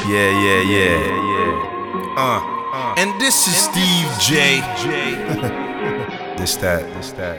[0.08, 0.98] yeah, yeah, yeah,
[1.32, 2.14] yeah.
[2.16, 4.58] Uh, and this is Steve J.
[6.36, 7.38] this that, this that,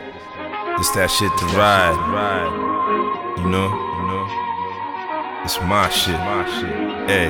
[0.78, 3.40] this that shit to ride, ride.
[3.40, 5.44] You know, you know.
[5.44, 7.10] It's my shit, my shit.
[7.10, 7.28] Hey.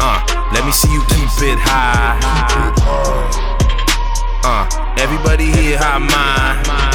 [0.00, 2.18] Uh, let me see you keep it high.
[4.44, 4.66] Uh,
[4.98, 6.91] everybody here high mind.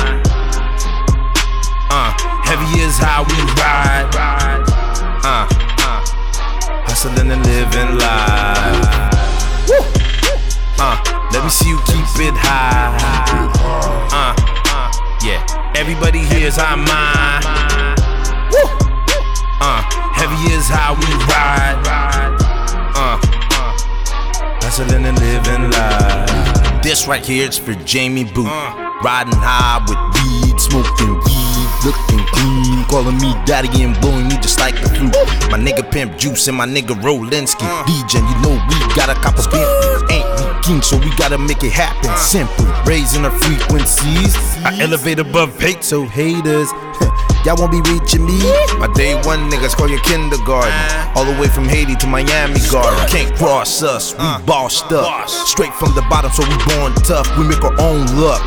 [16.60, 17.46] Everybody here is high mind.
[19.60, 19.82] Uh,
[20.14, 21.78] heavy is how we ride.
[22.96, 23.18] Uh, uh,
[24.62, 26.84] hustling and living life.
[26.84, 28.46] This right here is for Jamie Boo.
[29.04, 32.86] Riding high with weed, smoking weed, looking clean.
[32.86, 35.14] Calling me daddy and blowing me just like the flute.
[35.52, 37.68] My nigga Pimp Juice and my nigga Rolinski.
[37.86, 40.12] DJ, you know we got a couple Bentleys.
[40.12, 42.16] Ain't we king, so we gotta make it happen.
[42.18, 44.47] Simple, raising our frequencies.
[44.66, 46.72] I elevate above hate, so haters.
[47.46, 48.38] Y'all won't be reaching me.
[48.78, 50.74] My day one niggas call you kindergarten.
[51.16, 53.08] All the way from Haiti to Miami Garden.
[53.08, 55.30] Can't cross us, we uh, bossed up.
[55.30, 57.28] Straight from the bottom, so we born tough.
[57.38, 58.42] We make our own luck.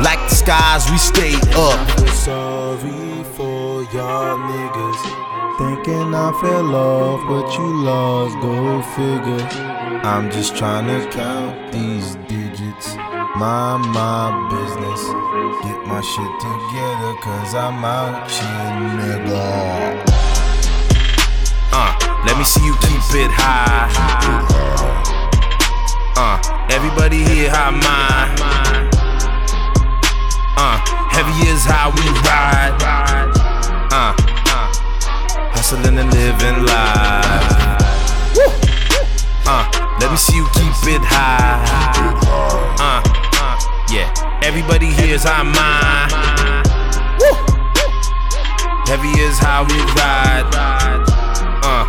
[0.00, 1.80] Like the skies, we stay up.
[2.10, 5.20] Sorry for y'all niggas.
[5.58, 9.60] Thinking I fell off, but you lost, go figure.
[10.06, 12.94] I'm just trying to count these digits.
[13.40, 15.00] Mind my business.
[15.64, 20.04] Get my shit together, cause I'm out here, nigga.
[21.72, 23.88] Uh, let me see you keep it high.
[26.18, 26.36] Uh,
[26.68, 28.92] everybody here high mind.
[30.58, 30.76] Uh,
[31.08, 32.76] heavy is how we ride.
[33.90, 34.12] Uh,
[34.52, 34.68] uh,
[35.56, 37.80] hustling and living life.
[39.46, 42.29] Uh, let me see you keep it high.
[44.00, 46.08] Yeah, everybody here is high mind.
[48.88, 50.48] Heavy is how we ride.
[50.56, 51.04] Uh,
[51.60, 51.84] uh,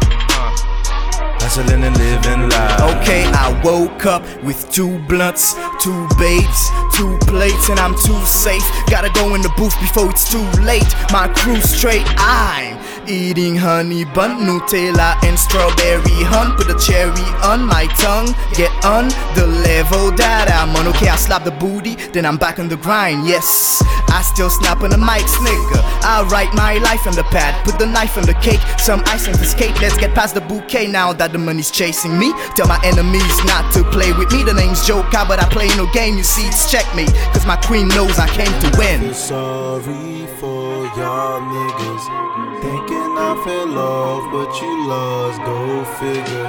[1.40, 3.00] hustling and living life.
[3.00, 8.64] Okay, I woke up with two blunts, two babes, two plates, and I'm too safe.
[8.90, 10.84] Gotta go in the booth before it's too late.
[11.14, 12.71] My crew straight, I'm
[13.08, 16.56] eating honey bun, Nutella, and strawberry hun.
[16.58, 20.88] Put a cherry on my tongue, get on the level that I'm on.
[20.94, 23.28] Okay, I slap the booty, then I'm back on the grind.
[23.28, 25.80] Yes, I still snap on the mics, nigga.
[26.04, 29.28] I write my life on the pad, put the knife on the cake, some ice
[29.28, 29.80] on the skate.
[29.82, 32.34] Let's get past the bouquet now that the money's chasing me.
[32.56, 34.44] Tell my enemies not to play with me.
[34.44, 36.18] The name's Jokah, but I play no game.
[36.18, 39.14] You see, it's checkmate, cause my queen knows I came to win.
[39.14, 42.91] Sorry for y'all niggas.
[42.92, 46.48] Thinking I fell off, but you lost, go figure.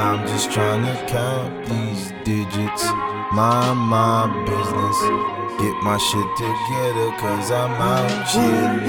[0.00, 2.84] I'm just trying to count these digits.
[3.36, 4.98] Mind my business.
[5.60, 8.80] Get my shit together, cause I'm out here,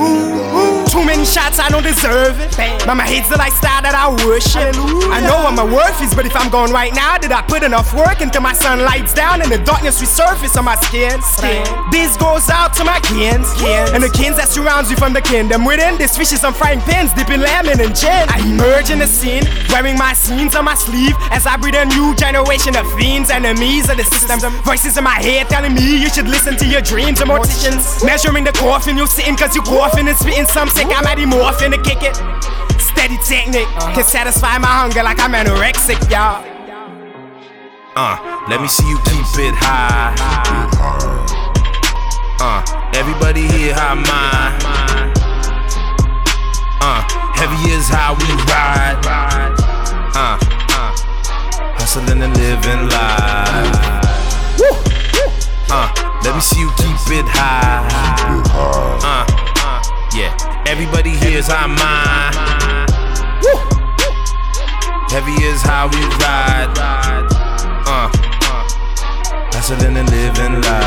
[1.16, 2.52] many shots, I don't deserve it.
[2.86, 4.76] Mama hates the lifestyle that I worship.
[5.08, 7.64] I know what my worth is, but if I'm going right now, did I put
[7.64, 11.16] enough work until my sun lights down and the darkness resurface on my skin?
[11.24, 11.64] skin.
[11.92, 13.48] This goes out to my kins,
[13.96, 15.98] and the kins that surrounds you from the kingdom within.
[15.98, 18.28] This fish is on frying pans, dipping lemon and gin.
[18.28, 21.86] I emerge in the scene, wearing my scenes on my sleeve as I breed a
[21.86, 24.52] new generation of fiends, enemies of the system.
[24.68, 28.04] Voices in my head telling me you should listen to your dreams and morticians.
[28.04, 30.88] Measuring the coffin you're sitting cause you coughing and spitting some sick.
[30.92, 32.16] I'm at morphine to kick it.
[32.82, 36.44] Steady Teknick can satisfy my hunger like I'm anorexic, y'all.
[37.96, 40.16] Uh, let me see you keep it high.
[42.40, 45.14] Uh, everybody here high mind.
[46.82, 47.02] Uh,
[47.36, 49.00] heavy is how we ride.
[50.16, 50.38] Uh,
[50.76, 50.94] uh,
[51.78, 53.15] hustling and living life.
[60.76, 62.36] Everybody here is our mind.
[65.10, 66.76] Heavy is how we ride.
[66.78, 67.24] Uh,
[67.88, 68.10] uh,
[69.54, 70.85] hustling and living life.